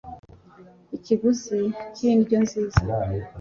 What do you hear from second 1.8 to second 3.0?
cy indyo nziza